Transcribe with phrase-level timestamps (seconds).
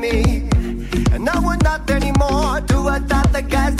[0.00, 0.48] Me.
[1.12, 3.79] And I will not anymore do what other guys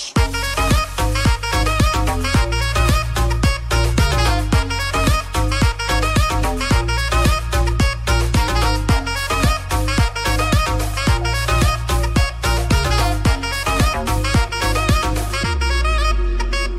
[0.00, 0.12] sunrise.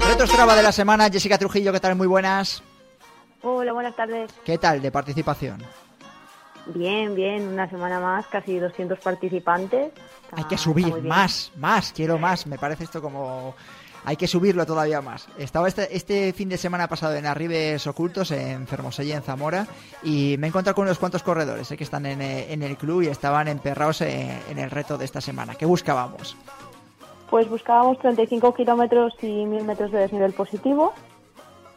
[0.07, 1.95] Reto Strava de la semana, Jessica Trujillo, ¿qué tal?
[1.95, 2.63] Muy buenas.
[3.43, 4.31] Hola, buenas tardes.
[4.45, 5.63] ¿Qué tal de participación?
[6.67, 9.91] Bien, bien, una semana más, casi 200 participantes.
[10.23, 12.45] Está- Hay que subir más, más, quiero más.
[12.47, 13.55] Me parece esto como...
[14.03, 15.27] Hay que subirlo todavía más.
[15.37, 19.67] Estaba este, este fin de semana pasado en Arribes Ocultos, en Fermosella, en Zamora,
[20.01, 22.77] y me he encontrado con unos cuantos corredores eh, que están en, eh, en el
[22.77, 25.53] club y estaban emperrados en, en el reto de esta semana.
[25.53, 26.35] ¿Qué buscábamos?
[27.29, 30.93] Pues buscábamos 35 kilómetros y 1000 metros de desnivel positivo.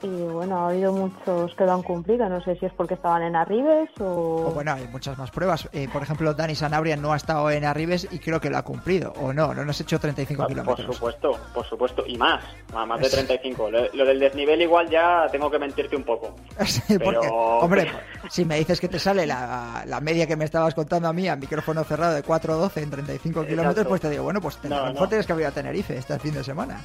[0.05, 2.29] Y bueno, ha habido muchos que lo han cumplido.
[2.29, 4.47] No sé si es porque estaban en Arribes o.
[4.49, 5.69] O bueno, hay muchas más pruebas.
[5.73, 8.63] Eh, por ejemplo, Dani Sanabria no ha estado en Arribes y creo que lo ha
[8.63, 9.13] cumplido.
[9.21, 9.55] ¿O no?
[9.55, 10.95] No nos hecho 35 Por kilómetros.
[10.97, 12.05] supuesto, por supuesto.
[12.07, 13.71] Y más, más más de Es- 35.
[13.71, 16.35] Lo, lo del desnivel igual ya tengo que mentirte un poco.
[16.67, 17.93] Sí, Pero- porque, hombre,
[18.29, 21.29] si me dices que te sale la, la media que me estabas contando a mí
[21.29, 24.77] a micrófono cerrado de 4.12 en 35 kilómetros, pues te digo, bueno, pues te- No,
[24.77, 24.93] a lo no.
[24.95, 26.81] mejor tienes que abrir a Tenerife este fin de semana.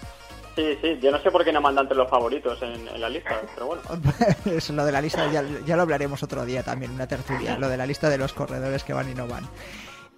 [0.60, 3.08] Sí, sí, yo no sé por qué no mandan entre los favoritos en, en la
[3.08, 3.82] lista, pero bueno.
[4.46, 7.70] Eso, lo de la lista ya, ya lo hablaremos otro día también, una tertulia, lo
[7.70, 9.46] de la lista de los corredores que van y no van.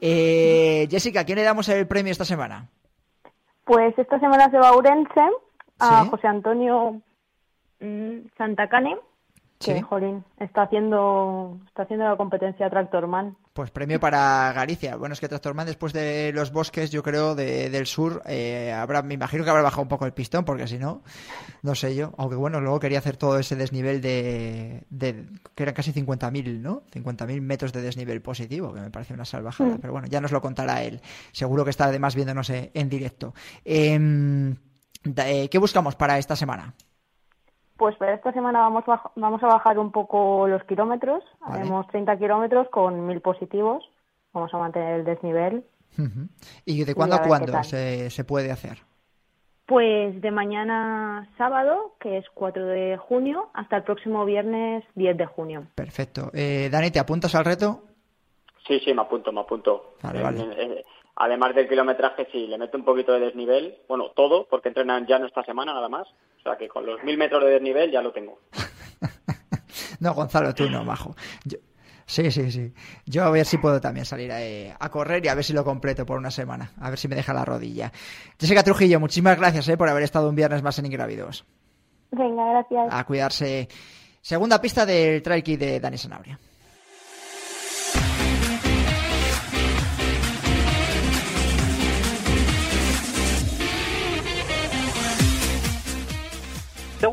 [0.01, 2.67] Eh, Jessica, ¿quién le damos el premio esta semana?
[3.65, 5.21] Pues esta semana se va a Urense,
[5.79, 6.09] a Sí.
[6.09, 7.01] José Antonio
[7.79, 8.17] mm,
[9.61, 9.81] Santacane, que, Sí.
[9.87, 13.37] jolín, está haciendo, está haciendo la competencia Tractorman.
[13.53, 14.95] Pues premio para Galicia.
[14.95, 19.01] Bueno, es que Tractorman después de los bosques, yo creo, de- del sur, eh, habrá,
[19.01, 21.01] me imagino que habrá bajado un poco el pistón, porque si no,
[21.61, 22.13] no sé yo.
[22.17, 26.83] Aunque bueno, luego quería hacer todo ese desnivel de, de que eran casi 50.000, ¿no?
[26.93, 29.75] 50.000 metros de desnivel positivo, que me parece una salvajada.
[29.75, 29.79] Mm.
[29.81, 31.01] Pero bueno, ya nos lo contará él.
[31.33, 33.33] Seguro que está además viéndonos eh, en directo.
[33.65, 34.55] Em,
[35.17, 36.73] eh, ¿Qué buscamos para esta semana?
[37.81, 38.83] Pues para esta semana vamos,
[39.15, 41.23] vamos a bajar un poco los kilómetros.
[41.39, 41.61] Vale.
[41.61, 43.83] Haremos 30 kilómetros con 1000 positivos.
[44.33, 45.63] Vamos a mantener el desnivel.
[46.63, 48.77] ¿Y de cuándo a cuándo se, se puede hacer?
[49.65, 55.25] Pues de mañana sábado, que es 4 de junio, hasta el próximo viernes 10 de
[55.25, 55.63] junio.
[55.73, 56.29] Perfecto.
[56.35, 57.81] Eh, Dani, ¿te apuntas al reto?
[58.67, 59.95] Sí, sí, me apunto, me apunto.
[60.03, 60.41] Vale, Eh, vale.
[60.55, 60.85] eh,
[61.15, 63.77] además del kilometraje, sí, le meto un poquito de desnivel.
[63.87, 66.07] Bueno, todo, porque entrenan ya no esta semana nada más.
[66.39, 68.39] O sea que con los mil metros de desnivel ya lo tengo.
[69.99, 71.15] No, Gonzalo, tú no, majo.
[71.45, 71.59] Yo-
[72.07, 72.73] Sí, sí, sí.
[73.05, 74.39] Yo a ver si puedo también salir a,
[74.77, 76.71] a correr y a ver si lo completo por una semana.
[76.81, 77.89] A ver si me deja la rodilla.
[78.37, 81.45] Jessica Trujillo, muchísimas gracias eh, por haber estado un viernes más en Ingrávidos.
[82.11, 82.87] Venga, gracias.
[82.91, 83.69] A cuidarse.
[84.19, 86.37] Segunda pista del Trail de Dani Sanabria.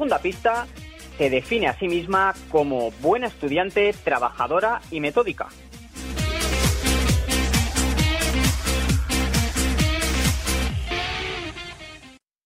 [0.08, 0.66] Segunda pista,
[1.18, 5.48] se define a sí misma como buena estudiante, trabajadora y metódica.